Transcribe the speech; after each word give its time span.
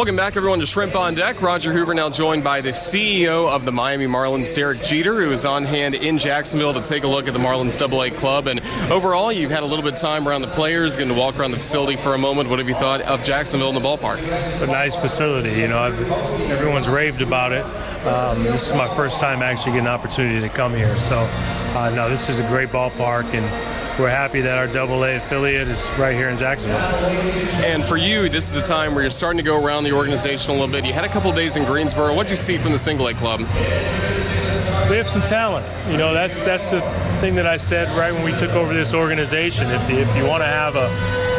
Welcome 0.00 0.16
back, 0.16 0.34
everyone, 0.34 0.60
to 0.60 0.66
Shrimp 0.66 0.96
on 0.96 1.12
Deck. 1.12 1.42
Roger 1.42 1.74
Hoover 1.74 1.92
now 1.92 2.08
joined 2.08 2.42
by 2.42 2.62
the 2.62 2.70
CEO 2.70 3.50
of 3.50 3.66
the 3.66 3.70
Miami 3.70 4.06
Marlins, 4.06 4.56
Derek 4.56 4.80
Jeter, 4.80 5.22
who 5.22 5.30
is 5.30 5.44
on 5.44 5.62
hand 5.62 5.94
in 5.94 6.16
Jacksonville 6.16 6.72
to 6.72 6.80
take 6.80 7.04
a 7.04 7.06
look 7.06 7.28
at 7.28 7.34
the 7.34 7.38
Marlins 7.38 7.76
Double 7.76 8.02
A 8.02 8.10
club. 8.10 8.46
And 8.46 8.60
overall, 8.90 9.30
you've 9.30 9.50
had 9.50 9.62
a 9.62 9.66
little 9.66 9.84
bit 9.84 9.92
of 9.92 9.98
time 9.98 10.26
around 10.26 10.40
the 10.40 10.48
players, 10.48 10.96
getting 10.96 11.12
to 11.12 11.20
walk 11.20 11.38
around 11.38 11.50
the 11.50 11.58
facility 11.58 11.98
for 11.98 12.14
a 12.14 12.18
moment. 12.18 12.48
What 12.48 12.60
have 12.60 12.66
you 12.66 12.74
thought 12.76 13.02
of 13.02 13.22
Jacksonville 13.22 13.68
in 13.68 13.74
the 13.74 13.80
ballpark? 13.82 14.20
It's 14.22 14.62
a 14.62 14.66
nice 14.68 14.96
facility. 14.96 15.60
You 15.60 15.68
know, 15.68 15.80
I've, 15.80 16.10
everyone's 16.50 16.88
raved 16.88 17.20
about 17.20 17.52
it. 17.52 17.66
Um, 18.06 18.42
this 18.44 18.68
is 18.68 18.72
my 18.72 18.88
first 18.96 19.20
time 19.20 19.42
actually 19.42 19.72
getting 19.72 19.80
an 19.80 19.92
opportunity 19.92 20.40
to 20.40 20.48
come 20.48 20.74
here. 20.74 20.96
So, 20.96 21.18
uh, 21.76 21.92
no, 21.94 22.08
this 22.08 22.30
is 22.30 22.38
a 22.38 22.48
great 22.48 22.70
ballpark, 22.70 23.34
and 23.34 23.79
we're 24.00 24.08
happy 24.08 24.40
that 24.40 24.56
our 24.56 24.66
Double 24.66 25.04
A 25.04 25.16
affiliate 25.16 25.68
is 25.68 25.86
right 25.98 26.14
here 26.14 26.28
in 26.28 26.38
Jacksonville. 26.38 26.80
And 27.64 27.84
for 27.84 27.96
you, 27.96 28.28
this 28.28 28.50
is 28.50 28.60
a 28.60 28.64
time 28.64 28.94
where 28.94 29.02
you're 29.02 29.10
starting 29.10 29.36
to 29.36 29.44
go 29.44 29.62
around 29.62 29.84
the 29.84 29.92
organization 29.92 30.50
a 30.50 30.54
little 30.54 30.72
bit. 30.72 30.86
You 30.86 30.92
had 30.92 31.04
a 31.04 31.08
couple 31.08 31.30
days 31.32 31.56
in 31.56 31.64
Greensboro. 31.64 32.14
What 32.14 32.24
did 32.24 32.30
you 32.30 32.36
see 32.36 32.56
from 32.56 32.72
the 32.72 32.78
Single 32.78 33.08
A 33.08 33.14
club? 33.14 33.40
We 34.88 34.96
have 34.96 35.08
some 35.08 35.22
talent. 35.22 35.66
You 35.90 35.98
know, 35.98 36.14
that's 36.14 36.42
that's 36.42 36.70
the 36.70 36.80
thing 37.20 37.34
that 37.34 37.46
I 37.46 37.58
said 37.58 37.88
right 37.96 38.12
when 38.12 38.24
we 38.24 38.32
took 38.32 38.50
over 38.52 38.72
this 38.72 38.94
organization. 38.94 39.68
If, 39.70 39.90
if 39.90 40.16
you 40.16 40.26
want 40.26 40.42
to 40.42 40.48
have 40.48 40.76
a 40.76 40.88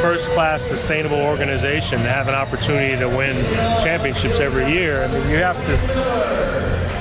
first 0.02 0.30
class 0.30 0.62
sustainable 0.62 1.20
organization 1.20 2.00
to 2.00 2.10
have 2.10 2.28
an 2.28 2.36
opportunity 2.36 2.98
to 2.98 3.08
win 3.08 3.36
championships 3.84 4.40
every 4.40 4.72
year, 4.72 5.04
I 5.04 5.08
mean, 5.08 5.30
you 5.30 5.38
have 5.38 5.58
to 5.66 6.41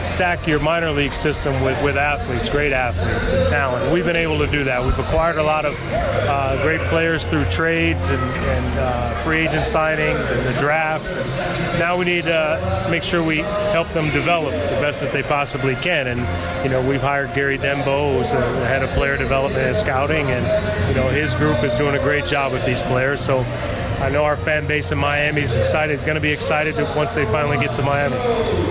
stack 0.02 0.46
your 0.46 0.58
minor 0.60 0.90
league 0.90 1.12
system 1.12 1.62
with, 1.62 1.82
with 1.82 1.96
athletes, 1.96 2.48
great 2.48 2.72
athletes 2.72 3.32
and 3.32 3.48
talent. 3.48 3.92
We've 3.92 4.04
been 4.04 4.16
able 4.16 4.38
to 4.38 4.46
do 4.46 4.64
that. 4.64 4.82
We've 4.82 4.98
acquired 4.98 5.36
a 5.36 5.42
lot 5.42 5.64
of 5.64 5.76
uh, 5.92 6.62
great 6.62 6.80
players 6.88 7.24
through 7.26 7.44
trades 7.46 8.08
and, 8.08 8.22
and 8.22 8.78
uh, 8.78 9.22
free 9.22 9.40
agent 9.40 9.64
signings 9.64 10.30
and 10.30 10.46
the 10.46 10.56
draft. 10.58 11.04
Now 11.78 11.98
we 11.98 12.04
need 12.04 12.24
to 12.24 12.88
make 12.90 13.02
sure 13.02 13.26
we 13.26 13.38
help 13.72 13.88
them 13.88 14.04
develop 14.10 14.52
the 14.52 14.80
best 14.80 15.00
that 15.00 15.12
they 15.12 15.22
possibly 15.22 15.74
can. 15.76 16.06
And, 16.06 16.20
you 16.64 16.70
know, 16.70 16.86
we've 16.86 17.00
hired 17.00 17.34
Gary 17.34 17.58
Denbo, 17.58 18.18
who's 18.18 18.30
the 18.30 18.40
head 18.66 18.82
of 18.82 18.90
player 18.90 19.16
development 19.16 19.62
and 19.64 19.76
scouting, 19.76 20.26
and, 20.30 20.88
you 20.88 20.94
know, 20.94 21.08
his 21.08 21.34
group 21.34 21.62
is 21.62 21.74
doing 21.74 21.94
a 21.94 22.00
great 22.00 22.24
job 22.24 22.52
with 22.52 22.64
these 22.64 22.82
players. 22.82 23.20
So 23.20 23.44
I 24.00 24.08
know 24.08 24.24
our 24.24 24.36
fan 24.36 24.66
base 24.66 24.92
in 24.92 24.98
Miami 24.98 25.42
is 25.42 25.54
excited. 25.54 25.92
Is 25.92 26.04
going 26.04 26.14
to 26.14 26.22
be 26.22 26.32
excited 26.32 26.74
once 26.96 27.14
they 27.14 27.26
finally 27.26 27.58
get 27.58 27.74
to 27.74 27.82
Miami. 27.82 28.16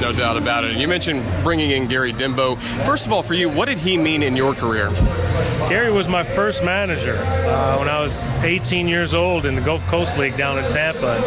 No 0.02 0.12
doubt 0.12 0.38
about 0.38 0.64
it. 0.64 0.76
You 0.76 0.88
mentioned 0.88 1.24
bringing 1.44 1.70
in 1.72 1.88
Gary 1.88 2.12
Denbo. 2.12 2.60
First 2.86 3.06
of 3.06 3.14
all, 3.14 3.22
for 3.22 3.36
you, 3.36 3.48
what 3.48 3.68
did 3.68 3.78
he 3.78 3.96
mean 3.96 4.24
in 4.24 4.36
your 4.36 4.54
career? 4.54 4.90
Gary 5.70 5.92
was 5.92 6.08
my 6.08 6.24
first 6.24 6.64
manager 6.64 7.16
uh, 7.20 7.78
when 7.78 7.88
I 7.88 8.00
was 8.02 8.28
18 8.44 8.88
years 8.88 9.14
old 9.14 9.46
in 9.46 9.54
the 9.54 9.62
Gulf 9.62 9.86
Coast 9.86 10.18
League 10.18 10.36
down 10.36 10.58
in 10.58 10.64
Tampa. 10.72 11.22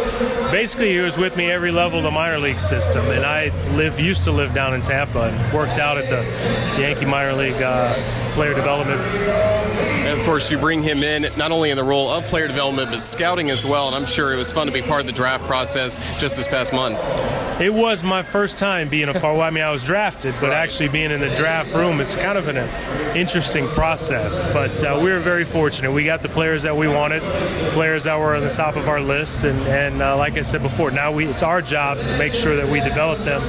Basically, 0.51 0.91
he 0.91 0.99
was 0.99 1.17
with 1.17 1.37
me 1.37 1.49
every 1.49 1.71
level 1.71 1.99
of 1.99 2.03
the 2.03 2.11
minor 2.11 2.39
league 2.39 2.59
system, 2.59 3.05
and 3.05 3.25
I 3.25 3.51
live 3.77 4.01
used 4.01 4.25
to 4.25 4.33
live 4.33 4.53
down 4.53 4.73
in 4.73 4.81
Tampa 4.81 5.29
and 5.29 5.53
worked 5.53 5.79
out 5.79 5.97
at 5.97 6.09
the 6.09 6.81
Yankee 6.81 7.05
minor 7.05 7.31
league 7.31 7.61
uh, 7.63 7.93
player 8.33 8.53
development. 8.53 8.99
Of 10.13 10.23
course, 10.25 10.51
you 10.51 10.59
bring 10.59 10.83
him 10.83 11.03
in 11.03 11.23
not 11.37 11.51
only 11.51 11.71
in 11.71 11.75
the 11.75 11.83
role 11.83 12.07
of 12.07 12.23
player 12.25 12.47
development, 12.47 12.91
but 12.91 12.99
scouting 12.99 13.49
as 13.49 13.65
well. 13.65 13.87
And 13.87 13.95
I'm 13.95 14.05
sure 14.05 14.31
it 14.31 14.37
was 14.37 14.51
fun 14.51 14.67
to 14.67 14.73
be 14.73 14.83
part 14.83 15.01
of 15.01 15.07
the 15.07 15.11
draft 15.11 15.45
process 15.45 16.21
just 16.21 16.37
this 16.37 16.47
past 16.47 16.71
month. 16.71 16.99
It 17.59 17.73
was 17.73 18.03
my 18.03 18.23
first 18.23 18.57
time 18.57 18.89
being 18.89 19.09
a 19.09 19.13
part. 19.13 19.35
Well, 19.37 19.41
I 19.41 19.49
mean, 19.49 19.63
I 19.63 19.71
was 19.71 19.83
drafted, 19.83 20.35
but 20.39 20.49
right. 20.49 20.57
actually 20.57 20.89
being 20.89 21.11
in 21.11 21.19
the 21.19 21.29
draft 21.35 21.73
room, 21.75 21.99
it's 21.99 22.15
kind 22.15 22.37
of 22.37 22.47
an 22.47 22.57
interesting 23.15 23.67
process. 23.67 24.43
But 24.53 24.83
uh, 24.83 24.99
we 25.01 25.11
were 25.11 25.19
very 25.19 25.45
fortunate. 25.45 25.91
We 25.91 26.03
got 26.03 26.21
the 26.21 26.29
players 26.29 26.63
that 26.63 26.75
we 26.75 26.87
wanted, 26.87 27.21
players 27.73 28.05
that 28.05 28.19
were 28.19 28.35
on 28.35 28.41
the 28.41 28.53
top 28.53 28.75
of 28.75 28.87
our 28.87 29.01
list, 29.01 29.43
and, 29.43 29.59
and 29.67 30.01
uh, 30.01 30.17
like 30.17 30.37
I 30.37 30.41
said 30.41 30.61
before, 30.61 30.91
now 30.91 31.11
we 31.11 31.27
it's 31.33 31.41
our 31.41 31.61
job 31.61 31.97
to 31.97 32.17
make 32.17 32.33
sure 32.33 32.55
that 32.55 32.67
we 32.67 32.79
develop 32.81 33.19
them 33.19 33.41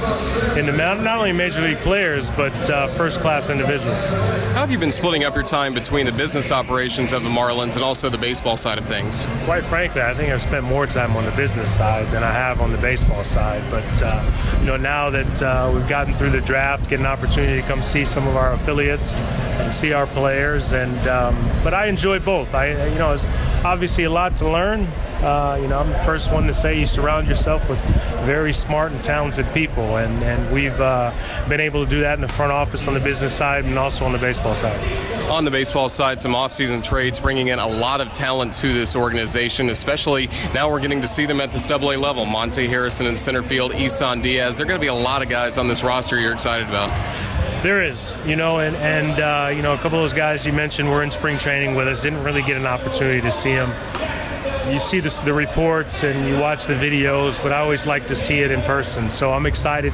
into 0.57 0.71
not 0.71 1.05
only 1.05 1.31
major 1.31 1.61
league 1.61 1.77
players 1.77 2.31
but 2.31 2.53
uh, 2.69 2.87
first 2.87 3.19
class 3.19 3.49
individuals. 3.49 4.03
How 4.09 4.61
have 4.61 4.71
you 4.71 4.79
been 4.79 4.91
splitting 4.91 5.23
up 5.23 5.35
your 5.35 5.43
time 5.43 5.73
between 5.73 6.05
the 6.05 6.11
business 6.13 6.51
operations 6.51 7.13
of 7.13 7.23
the 7.23 7.29
Marlins 7.29 7.75
and 7.75 7.83
also 7.83 8.09
the 8.09 8.17
baseball 8.17 8.57
side 8.57 8.77
of 8.77 8.85
things? 8.85 9.27
Quite 9.43 9.63
frankly, 9.65 10.01
I 10.01 10.13
think 10.13 10.31
I've 10.31 10.41
spent 10.41 10.63
more 10.63 10.87
time 10.87 11.15
on 11.15 11.25
the 11.25 11.31
business 11.31 11.75
side 11.75 12.07
than 12.07 12.23
I 12.23 12.31
have 12.31 12.61
on 12.61 12.71
the 12.71 12.77
baseball 12.79 13.23
side. 13.23 13.63
But 13.69 13.83
uh, 14.01 14.59
you 14.59 14.67
know, 14.67 14.77
now 14.77 15.09
that 15.09 15.41
uh, 15.41 15.71
we've 15.73 15.87
gotten 15.87 16.13
through 16.15 16.31
the 16.31 16.41
draft, 16.41 16.89
get 16.89 16.99
an 16.99 17.05
opportunity 17.05 17.61
to 17.61 17.67
come 17.67 17.81
see 17.81 18.05
some 18.05 18.27
of 18.27 18.35
our 18.35 18.53
affiliates 18.53 19.13
and 19.15 19.73
see 19.73 19.93
our 19.93 20.05
players, 20.07 20.73
and 20.73 21.07
um, 21.07 21.35
but 21.63 21.73
I 21.73 21.87
enjoy 21.87 22.19
both. 22.19 22.53
I 22.53 22.87
you 22.87 22.99
know, 22.99 23.13
it's 23.13 23.25
obviously 23.63 24.03
a 24.03 24.09
lot 24.09 24.37
to 24.37 24.49
learn. 24.49 24.87
Uh, 25.23 25.57
you 25.61 25.67
know, 25.67 25.79
I'm 25.79 25.89
the 25.89 25.99
first 25.99 26.31
one 26.31 26.45
to 26.47 26.53
say 26.53 26.77
you 26.77 26.85
surround 26.85 27.27
yourself 27.27 27.67
with 27.69 27.79
very 28.25 28.53
smart 28.53 28.91
and 28.91 29.03
talented 29.03 29.51
people, 29.53 29.97
and, 29.97 30.23
and 30.23 30.53
we've 30.53 30.79
uh, 30.79 31.11
been 31.47 31.61
able 31.61 31.83
to 31.83 31.89
do 31.89 32.01
that 32.01 32.15
in 32.15 32.21
the 32.21 32.27
front 32.27 32.51
office 32.51 32.87
on 32.87 32.93
the 32.93 32.99
business 32.99 33.33
side 33.33 33.65
and 33.65 33.79
also 33.79 34.05
on 34.05 34.11
the 34.11 34.17
baseball 34.17 34.55
side. 34.55 34.79
On 35.29 35.45
the 35.45 35.51
baseball 35.51 35.89
side, 35.89 36.21
some 36.21 36.33
offseason 36.33 36.83
trades 36.83 37.19
bringing 37.19 37.47
in 37.47 37.59
a 37.59 37.67
lot 37.67 38.01
of 38.01 38.11
talent 38.11 38.53
to 38.55 38.73
this 38.73 38.95
organization, 38.95 39.69
especially 39.69 40.29
now 40.53 40.69
we're 40.69 40.79
getting 40.79 41.01
to 41.01 41.07
see 41.07 41.25
them 41.25 41.41
at 41.41 41.51
this 41.51 41.65
double 41.65 41.91
A 41.91 41.97
level. 41.97 42.25
Monte 42.25 42.67
Harrison 42.67 43.07
in 43.07 43.17
center 43.17 43.41
field, 43.41 43.73
Isan 43.73 44.21
Diaz. 44.21 44.57
There 44.57 44.65
are 44.65 44.67
going 44.67 44.79
to 44.79 44.83
be 44.83 44.87
a 44.87 44.93
lot 44.93 45.21
of 45.21 45.29
guys 45.29 45.57
on 45.57 45.67
this 45.67 45.83
roster 45.83 46.19
you're 46.19 46.33
excited 46.33 46.67
about. 46.67 46.89
There 47.63 47.83
is, 47.83 48.15
you 48.27 48.35
know, 48.35 48.59
and 48.59 48.75
and 48.75 49.19
uh, 49.19 49.49
you 49.55 49.63
know, 49.63 49.73
a 49.73 49.77
couple 49.77 49.97
of 49.97 50.03
those 50.03 50.13
guys 50.13 50.45
you 50.45 50.53
mentioned 50.53 50.87
were 50.87 51.01
in 51.01 51.09
spring 51.09 51.39
training 51.39 51.73
with 51.73 51.87
us. 51.87 52.03
Didn't 52.03 52.23
really 52.23 52.43
get 52.43 52.57
an 52.57 52.67
opportunity 52.67 53.21
to 53.21 53.31
see 53.31 53.55
them 53.55 53.71
you 54.71 54.79
see 54.79 54.99
the, 54.99 55.21
the 55.25 55.33
reports 55.33 56.03
and 56.03 56.27
you 56.27 56.39
watch 56.39 56.65
the 56.65 56.73
videos, 56.73 57.41
but 57.41 57.51
I 57.51 57.59
always 57.59 57.85
like 57.85 58.07
to 58.07 58.15
see 58.15 58.39
it 58.39 58.51
in 58.51 58.61
person. 58.61 59.11
So 59.11 59.31
I'm 59.31 59.45
excited 59.45 59.93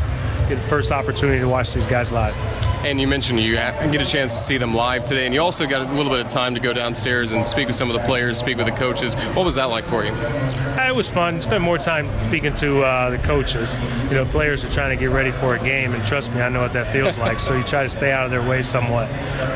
get 0.51 0.61
the 0.61 0.67
first 0.67 0.91
opportunity 0.91 1.39
to 1.39 1.47
watch 1.47 1.73
these 1.73 1.87
guys 1.87 2.11
live. 2.11 2.35
And 2.83 2.99
you 2.99 3.07
mentioned 3.07 3.39
you 3.39 3.53
get 3.53 4.01
a 4.01 4.05
chance 4.05 4.33
to 4.33 4.39
see 4.39 4.57
them 4.57 4.73
live 4.73 5.03
today, 5.05 5.25
and 5.25 5.33
you 5.33 5.41
also 5.41 5.65
got 5.65 5.87
a 5.87 5.93
little 5.93 6.11
bit 6.11 6.19
of 6.19 6.27
time 6.27 6.55
to 6.55 6.59
go 6.59 6.73
downstairs 6.73 7.31
and 7.31 7.45
speak 7.45 7.67
with 7.67 7.75
some 7.75 7.89
of 7.89 7.93
the 7.93 8.05
players, 8.05 8.39
speak 8.39 8.57
with 8.57 8.65
the 8.65 8.71
coaches. 8.73 9.15
What 9.35 9.45
was 9.45 9.55
that 9.55 9.65
like 9.65 9.85
for 9.85 10.03
you? 10.03 10.11
Uh, 10.11 10.87
it 10.89 10.95
was 10.95 11.09
fun. 11.09 11.39
Spent 11.39 11.63
more 11.63 11.77
time 11.77 12.19
speaking 12.19 12.53
to 12.55 12.81
uh, 12.81 13.11
the 13.11 13.17
coaches. 13.19 13.79
You 14.09 14.15
know, 14.15 14.25
players 14.25 14.65
are 14.65 14.69
trying 14.69 14.97
to 14.97 14.99
get 14.99 15.13
ready 15.13 15.31
for 15.31 15.55
a 15.55 15.59
game, 15.59 15.93
and 15.93 16.03
trust 16.03 16.33
me, 16.33 16.41
I 16.41 16.49
know 16.49 16.61
what 16.61 16.73
that 16.73 16.87
feels 16.87 17.17
like. 17.25 17.39
So 17.39 17.55
you 17.55 17.63
try 17.63 17.83
to 17.83 17.89
stay 17.89 18.11
out 18.11 18.25
of 18.25 18.31
their 18.31 18.47
way 18.47 18.61
somewhat. 18.61 19.09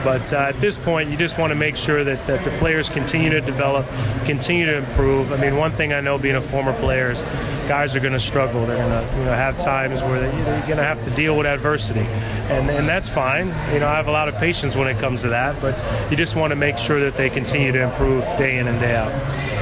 But 0.03 0.31
uh, 0.31 0.37
at 0.37 0.61
this 0.61 0.77
point, 0.77 1.09
you 1.09 1.17
just 1.17 1.37
want 1.39 1.51
to 1.51 1.55
make 1.55 1.75
sure 1.75 2.03
that, 2.03 2.25
that 2.27 2.45
the 2.45 2.51
players 2.51 2.89
continue 2.89 3.31
to 3.31 3.41
develop, 3.41 3.85
continue 4.25 4.67
to 4.67 4.77
improve. 4.77 5.33
I 5.33 5.37
mean, 5.37 5.57
one 5.57 5.71
thing 5.71 5.93
I 5.93 5.99
know 5.99 6.17
being 6.17 6.35
a 6.35 6.41
former 6.41 6.73
player 6.79 7.11
is 7.11 7.23
guys 7.67 7.95
are 7.95 7.99
going 7.99 8.13
to 8.13 8.19
struggle. 8.19 8.65
They're 8.65 8.77
going 8.77 9.07
to 9.07 9.17
you 9.17 9.25
know 9.25 9.33
have 9.33 9.57
times 9.59 10.03
where 10.03 10.21
they, 10.21 10.27
are 10.27 10.61
going 10.61 10.77
to 10.77 10.83
have 10.85 11.03
to 11.03 11.11
deal 11.11 11.35
with 11.35 11.45
adversity, 11.45 12.01
and 12.01 12.69
and 12.69 12.87
that's 12.87 13.09
fine. 13.09 13.47
You 13.73 13.79
know, 13.79 13.87
I 13.87 13.95
have 13.95 14.07
a 14.07 14.11
lot 14.11 14.29
of 14.29 14.35
patience 14.37 14.75
when 14.75 14.87
it 14.87 14.99
comes 14.99 15.21
to 15.21 15.29
that, 15.29 15.59
but 15.61 15.75
you 16.11 16.17
just 16.17 16.35
want 16.35 16.51
to 16.51 16.55
make 16.55 16.77
sure 16.77 16.99
that 17.01 17.17
they 17.17 17.29
continue 17.29 17.71
to 17.71 17.83
improve 17.83 18.23
day 18.37 18.57
in 18.59 18.67
and 18.67 18.79
day 18.79 18.95
out. 18.95 19.11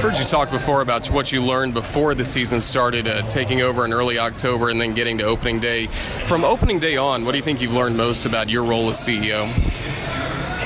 Heard 0.00 0.18
you 0.18 0.24
talk 0.24 0.50
before 0.50 0.82
about 0.82 1.06
what 1.06 1.32
you 1.32 1.42
learned 1.42 1.72
before 1.72 2.14
the 2.14 2.24
season 2.24 2.60
started, 2.60 3.08
uh, 3.08 3.22
taking 3.22 3.62
over 3.62 3.84
in 3.84 3.92
early 3.92 4.18
October 4.18 4.68
and 4.68 4.80
then 4.80 4.92
getting 4.92 5.18
to 5.18 5.24
opening 5.24 5.60
day. 5.60 5.86
From 6.26 6.44
opening 6.44 6.78
day 6.78 6.96
on, 6.96 7.24
what 7.24 7.32
do 7.32 7.38
you 7.38 7.44
think 7.44 7.62
you've 7.62 7.74
learned 7.74 7.96
most 7.96 8.26
about 8.26 8.50
your 8.50 8.64
role 8.64 8.88
as 8.90 8.96
CEO? 8.96 9.48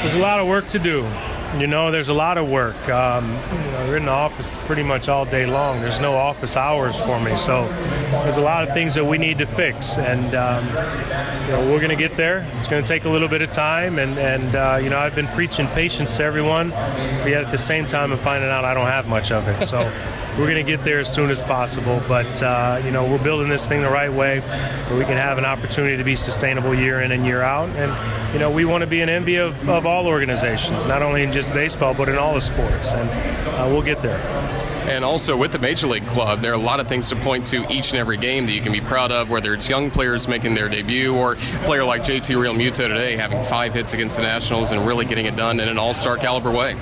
There's 0.03 0.15
a 0.15 0.19
lot 0.19 0.41
of 0.41 0.49
work 0.49 0.67
to 0.69 0.79
do. 0.79 1.09
You 1.57 1.67
know, 1.67 1.91
there's 1.91 2.11
a 2.11 2.15
lot 2.15 2.37
of 2.37 2.49
work. 2.49 2.77
Um, 2.89 3.31
you 3.31 3.71
know, 3.73 3.85
we're 3.89 3.97
in 3.97 4.05
the 4.05 4.13
office 4.13 4.59
pretty 4.67 4.83
much 4.83 5.09
all 5.09 5.25
day 5.25 5.47
long. 5.47 5.81
There's 5.81 5.99
no 5.99 6.15
office 6.15 6.57
hours 6.57 7.01
for 7.01 7.19
me, 7.19 7.37
so 7.37 7.67
there's 8.11 8.37
a 8.37 8.41
lot 8.41 8.69
of 8.69 8.75
things 8.75 8.95
that 8.95 9.05
we 9.05 9.17
need 9.19 9.39
to 9.39 9.47
fix, 9.47 9.97
and 9.97 10.35
um, 10.35 10.65
you 10.67 11.53
know, 11.53 11.71
we're 11.71 11.81
going 11.81 11.89
to 11.89 11.97
get 11.97 12.17
there. 12.17 12.47
It's 12.59 12.69
going 12.69 12.83
to 12.83 12.89
take 12.89 13.07
a 13.07 13.09
little 13.09 13.29
bit 13.29 13.41
of 13.41 13.51
time, 13.51 13.99
and 13.99 14.19
and 14.19 14.55
uh, 14.55 14.79
you 14.81 14.91
know, 14.91 14.99
I've 14.99 15.15
been 15.15 15.27
preaching 15.29 15.67
patience 15.69 16.17
to 16.19 16.25
everyone, 16.25 16.71
but 16.71 17.29
yet 17.29 17.45
at 17.45 17.51
the 17.51 17.59
same 17.59 17.87
time, 17.87 18.13
I'm 18.13 18.19
finding 18.19 18.51
out 18.51 18.65
I 18.65 18.75
don't 18.75 18.87
have 18.87 19.09
much 19.09 19.33
of 19.33 19.49
it. 19.49 19.65
So 19.67 19.91
we're 20.39 20.47
going 20.47 20.65
to 20.65 20.71
get 20.71 20.85
there 20.85 21.01
as 21.01 21.13
soon 21.13 21.31
as 21.31 21.43
possible. 21.43 22.01
But 22.07 22.43
uh, 22.43 22.81
you 22.85 22.93
know, 22.93 23.11
we're 23.11 23.23
building 23.23 23.49
this 23.49 23.67
thing 23.67 23.83
the 23.83 23.91
right 23.91 24.13
way, 24.13 24.41
where 24.41 24.99
we 24.99 25.05
can 25.05 25.17
have 25.17 25.37
an 25.37 25.45
opportunity 25.45 25.97
to 25.97 26.05
be 26.05 26.15
sustainable 26.15 26.75
year 26.75 27.01
in 27.01 27.11
and 27.11 27.27
year 27.27 27.43
out. 27.43 27.69
And 27.71 28.33
you 28.33 28.39
know, 28.39 28.51
we 28.51 28.65
want 28.65 28.83
to 28.83 28.87
be 28.87 29.01
an 29.01 29.09
envy 29.09 29.37
of, 29.37 29.69
of 29.69 29.85
all 29.85 30.07
organizations, 30.07 30.87
not 30.87 31.03
only 31.03 31.23
in 31.23 31.33
just 31.33 31.53
baseball, 31.53 31.93
but 31.93 32.09
in 32.09 32.17
all 32.17 32.35
the 32.35 32.41
sports. 32.41 32.93
And 32.93 33.11
uh, 33.11 33.69
we'll 33.69 33.83
get 33.83 34.01
there. 34.01 34.78
And 34.89 35.05
also 35.05 35.37
with 35.37 35.53
the 35.53 35.59
Major 35.59 35.87
League 35.87 36.07
Club, 36.07 36.41
there 36.41 36.51
are 36.51 36.55
a 36.55 36.59
lot 36.59 36.81
of 36.81 36.89
things 36.89 37.11
to 37.11 37.17
point 37.17 37.45
to 37.47 37.71
each 37.71 37.91
and 37.91 38.01
every 38.01 38.17
game 38.17 38.47
that 38.47 38.53
you 38.53 38.63
can 38.63 38.73
be 38.73 38.81
proud 38.81 39.13
of, 39.13 39.29
whether 39.29 39.53
it's 39.53 39.69
young 39.69 39.91
players 39.91 40.27
making 40.27 40.55
their 40.55 40.71
debut 40.71 41.15
or 41.15 41.35
a 41.35 41.37
player 41.67 41.85
like 41.85 42.03
JT 42.03 42.35
Realmuto 42.35 42.89
today 42.89 43.15
having 43.15 43.43
five 43.43 43.75
hits 43.75 43.93
against 43.93 44.17
the 44.17 44.23
Nationals 44.23 44.73
and 44.73 44.87
really 44.87 45.05
getting 45.05 45.27
it 45.27 45.37
done 45.37 45.61
in 45.61 45.69
an 45.69 45.77
all-star 45.77 46.17
caliber 46.17 46.51
way. 46.51 46.73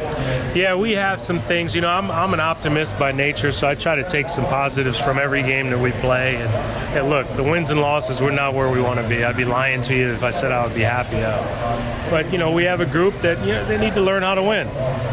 Yeah, 0.54 0.76
we 0.76 0.92
have 0.92 1.20
some 1.20 1.40
things. 1.40 1.74
You 1.74 1.80
know, 1.80 1.88
I'm, 1.88 2.08
I'm 2.12 2.32
an 2.32 2.38
optimist 2.38 2.96
by 2.96 3.10
nature, 3.10 3.50
so 3.50 3.66
I 3.66 3.74
try 3.74 3.96
to 3.96 4.08
take 4.08 4.28
some 4.28 4.44
positives 4.44 5.00
from 5.00 5.18
every 5.18 5.42
game 5.42 5.68
that 5.70 5.78
we 5.78 5.90
play. 5.90 6.36
And, 6.36 6.48
and 6.96 7.08
look, 7.10 7.26
the 7.34 7.42
wins 7.42 7.70
and 7.70 7.80
losses, 7.80 8.20
we're 8.20 8.30
not 8.30 8.54
where 8.54 8.70
we 8.70 8.80
want 8.80 9.00
to 9.00 9.08
be. 9.08 9.24
I'd 9.24 9.36
be 9.36 9.44
lying 9.44 9.82
to 9.82 9.96
you 9.96 10.12
if 10.12 10.22
I 10.22 10.30
said 10.30 10.52
I 10.52 10.64
would 10.64 10.76
be 10.76 10.82
happy. 10.82 11.16
Uh, 11.16 12.08
but, 12.08 12.30
you 12.30 12.38
know, 12.38 12.52
we 12.52 12.62
have 12.64 12.80
a 12.80 12.86
group 12.86 13.18
that, 13.18 13.40
you 13.40 13.52
know, 13.52 13.64
they 13.66 13.78
need 13.78 13.96
to 13.96 14.00
learn 14.00 14.22
how 14.22 14.36
to 14.36 14.44
win. 14.44 14.68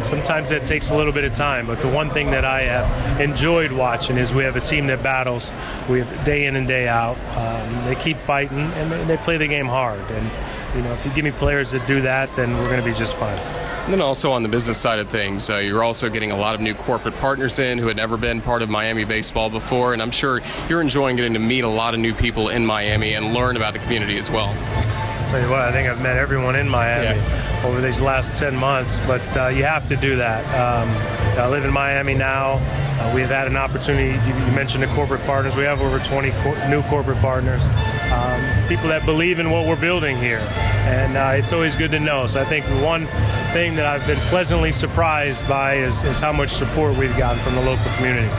Sometimes 0.05 0.49
that 0.49 0.67
takes 0.67 0.91
a 0.91 0.95
little 0.95 1.13
bit 1.13 1.23
of 1.23 1.33
time, 1.33 1.65
but 1.65 1.81
the 1.81 1.87
one 1.87 2.11
thing 2.11 2.29
that 2.29 2.45
I 2.45 2.61
have 2.61 2.82
I've 2.83 3.21
enjoyed 3.21 3.71
watching 3.71 4.17
is 4.17 4.33
we 4.33 4.43
have 4.43 4.55
a 4.55 4.61
team 4.61 4.87
that 4.87 5.03
battles, 5.03 5.51
we 5.89 5.99
have 5.99 6.25
day 6.25 6.45
in 6.45 6.55
and 6.55 6.67
day 6.67 6.87
out. 6.87 7.17
Um, 7.37 7.85
they 7.85 7.95
keep 7.95 8.17
fighting 8.17 8.59
and 8.59 8.91
they, 8.91 9.03
they 9.05 9.17
play 9.17 9.37
the 9.37 9.47
game 9.47 9.67
hard. 9.67 10.01
And 10.01 10.29
you 10.75 10.81
know, 10.81 10.93
if 10.93 11.05
you 11.05 11.11
give 11.13 11.23
me 11.23 11.31
players 11.31 11.71
that 11.71 11.85
do 11.87 12.01
that, 12.01 12.35
then 12.35 12.51
we're 12.57 12.69
going 12.69 12.79
to 12.79 12.85
be 12.85 12.93
just 12.93 13.15
fine. 13.17 13.39
And 13.83 13.91
then 13.91 14.01
also 14.01 14.31
on 14.31 14.43
the 14.43 14.49
business 14.49 14.77
side 14.77 14.99
of 14.99 15.09
things, 15.09 15.49
uh, 15.49 15.57
you're 15.57 15.83
also 15.83 16.09
getting 16.09 16.31
a 16.31 16.37
lot 16.37 16.55
of 16.55 16.61
new 16.61 16.73
corporate 16.73 17.17
partners 17.17 17.59
in 17.59 17.77
who 17.77 17.87
had 17.87 17.97
never 17.97 18.15
been 18.15 18.39
part 18.39 18.61
of 18.61 18.69
Miami 18.69 19.03
baseball 19.03 19.49
before, 19.49 19.91
and 19.91 20.01
I'm 20.01 20.09
sure 20.09 20.39
you're 20.69 20.79
enjoying 20.79 21.17
getting 21.17 21.33
to 21.33 21.39
meet 21.39 21.65
a 21.65 21.67
lot 21.67 21.93
of 21.93 21.99
new 21.99 22.13
people 22.13 22.47
in 22.47 22.65
Miami 22.65 23.13
and 23.13 23.33
learn 23.33 23.57
about 23.57 23.73
the 23.73 23.79
community 23.79 24.17
as 24.17 24.31
well. 24.31 24.55
I'll 24.57 25.27
tell 25.27 25.41
you 25.41 25.49
what, 25.49 25.59
I 25.59 25.71
think 25.73 25.89
I've 25.89 26.01
met 26.01 26.15
everyone 26.15 26.55
in 26.55 26.69
Miami 26.69 27.19
yeah. 27.19 27.63
over 27.65 27.81
these 27.81 27.99
last 27.99 28.33
10 28.35 28.55
months, 28.55 29.01
but 29.01 29.35
uh, 29.35 29.47
you 29.47 29.65
have 29.65 29.85
to 29.87 29.97
do 29.97 30.15
that. 30.15 30.45
Um, 30.55 30.89
I 31.37 31.47
live 31.49 31.65
in 31.65 31.73
Miami 31.73 32.13
now. 32.13 32.59
Uh, 32.99 33.11
we've 33.15 33.27
had 33.27 33.47
an 33.47 33.57
opportunity, 33.57 34.17
you, 34.27 34.45
you, 34.45 34.51
mentioned 34.51 34.83
the 34.83 34.87
corporate 34.87 35.21
partners. 35.21 35.55
We 35.55 35.63
have 35.63 35.81
over 35.81 35.97
20 35.97 36.31
cor- 36.43 36.69
new 36.69 36.83
corporate 36.83 37.17
partners, 37.19 37.67
um, 38.11 38.67
people 38.67 38.87
that 38.89 39.03
believe 39.05 39.39
in 39.39 39.49
what 39.49 39.67
we're 39.67 39.79
building 39.79 40.15
here. 40.17 40.47
And 40.85 41.17
uh, 41.17 41.31
it's 41.35 41.51
always 41.51 41.75
good 41.75 41.91
to 41.91 41.99
know. 41.99 42.27
So 42.27 42.39
I 42.39 42.45
think 42.45 42.65
one 42.83 43.07
thing 43.51 43.75
that 43.75 43.85
I've 43.85 44.05
been 44.05 44.19
pleasantly 44.29 44.71
surprised 44.71 45.47
by 45.47 45.77
is, 45.77 46.03
is 46.03 46.21
how 46.21 46.33
much 46.33 46.51
support 46.51 46.97
we've 46.97 47.17
gotten 47.17 47.41
from 47.41 47.55
the 47.55 47.61
local 47.61 47.91
community 47.93 48.29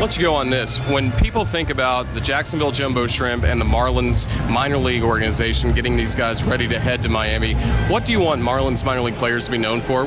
Let's 0.00 0.16
go 0.16 0.34
on 0.34 0.48
this. 0.48 0.78
When 0.88 1.12
people 1.12 1.44
think 1.44 1.68
about 1.68 2.14
the 2.14 2.22
Jacksonville 2.22 2.70
Jumbo 2.70 3.06
Shrimp 3.06 3.44
and 3.44 3.60
the 3.60 3.66
Marlins 3.66 4.26
minor 4.48 4.78
league 4.78 5.02
organization 5.02 5.74
getting 5.74 5.94
these 5.94 6.14
guys 6.14 6.42
ready 6.42 6.66
to 6.68 6.80
head 6.80 7.02
to 7.02 7.10
Miami, 7.10 7.52
what 7.86 8.06
do 8.06 8.12
you 8.12 8.20
want 8.20 8.40
Marlins 8.40 8.82
minor 8.82 9.02
league 9.02 9.16
players 9.16 9.44
to 9.44 9.50
be 9.50 9.58
known 9.58 9.82
for? 9.82 10.06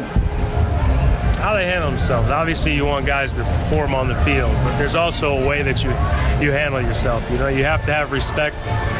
How 1.44 1.54
they 1.54 1.66
handle 1.66 1.92
themselves. 1.92 2.30
Obviously, 2.30 2.74
you 2.74 2.86
want 2.86 3.06
guys 3.06 3.34
to 3.34 3.44
perform 3.44 3.94
on 3.94 4.07
the 4.07 4.16
field, 4.24 4.54
but 4.63 4.78
there's 4.78 4.95
also 4.95 5.38
a 5.38 5.45
way 5.45 5.62
that 5.62 5.84
you 5.84 5.90
you 6.42 6.54
handle 6.54 6.81
yourself. 6.81 7.30
You 7.30 7.38
know, 7.38 7.50
you 7.50 7.66
have 7.66 7.84
to 7.84 7.94
have 7.94 8.13
respect 8.13 8.56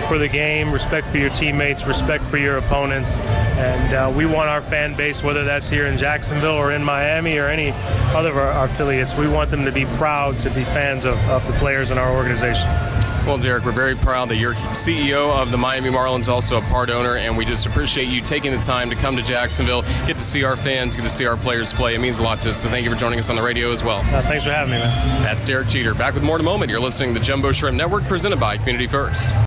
for 0.10 0.18
the 0.18 0.28
game, 0.28 0.70
respect 0.74 1.08
for 1.08 1.18
your 1.18 1.30
teammates, 1.30 1.88
respect 1.88 2.22
for 2.26 2.36
your 2.36 2.58
opponents, 2.58 3.18
and 3.20 3.94
uh, 3.94 4.14
we 4.14 4.26
want 4.26 4.50
our 4.50 4.62
fan 4.62 4.94
base, 4.94 5.24
whether 5.24 5.46
that's 5.46 5.70
here 5.70 5.88
in 5.88 5.98
Jacksonville 5.98 6.58
or 6.58 6.74
in 6.74 6.84
Miami 6.84 7.38
or 7.38 7.48
any 7.48 7.72
other 8.14 8.32
of 8.32 8.38
our, 8.38 8.66
affiliates, 8.66 9.16
we 9.16 9.28
want 9.28 9.50
them 9.50 9.66
to 9.66 9.72
be 9.72 9.86
proud 9.86 10.40
to 10.40 10.50
be 10.50 10.64
fans 10.66 11.06
of, 11.06 11.18
of 11.30 11.46
the 11.48 11.54
players 11.54 11.92
in 11.92 11.98
our 11.98 12.14
organization. 12.14 12.70
Well, 13.26 13.38
Derek, 13.38 13.64
we're 13.64 13.72
very 13.72 13.96
proud 13.96 14.28
that 14.30 14.36
you're 14.36 14.54
CEO 14.54 15.32
of 15.32 15.50
the 15.50 15.58
Miami 15.58 15.90
Marlins, 15.90 16.28
also 16.28 16.58
a 16.58 16.62
part 16.64 16.90
owner, 16.90 17.16
and 17.16 17.38
we 17.38 17.46
just 17.46 17.66
appreciate 17.66 18.10
you 18.10 18.20
taking 18.20 18.52
the 18.52 18.58
time 18.58 18.90
to 18.90 18.98
come 18.98 19.16
to 19.16 19.24
Jacksonville, 19.24 19.84
get 20.06 20.18
to 20.18 20.24
see 20.24 20.44
our 20.44 20.58
fans, 20.58 20.98
get 20.98 21.04
to 21.04 21.10
see 21.10 21.26
our 21.26 21.38
players 21.38 21.72
play. 21.72 21.96
It 21.96 22.00
means 22.00 22.18
a 22.18 22.22
lot 22.22 22.42
to 22.42 22.50
us. 22.50 22.62
So 22.62 22.70
thank 22.70 22.84
you 22.84 22.92
for 22.92 22.98
joining 22.98 23.20
us 23.20 23.30
on 23.30 23.38
the 23.38 23.42
radio 23.42 23.72
as 23.72 23.82
well. 23.82 24.00
Uh, 24.00 24.22
thanks 24.24 24.44
for 24.44 24.52
having 24.52 24.74
me, 24.74 24.80
man. 24.80 25.24
That's 25.24 25.46
Derek 25.46 25.70
Jeter. 25.70 25.94
Back 25.94 26.16
with 26.16 26.24
more 26.24 26.36
in 26.36 26.42
a 26.42 26.44
moment. 26.44 26.70
You're 26.70 26.82
listening 26.82 27.14
to 27.14 27.20
the 27.20 27.26
Jumbo 27.26 27.54
Shrimp 27.54 27.78
Network, 27.78 28.04
presented 28.04 28.42
by 28.42 28.58
Community 28.58 28.88
First. 28.88 29.34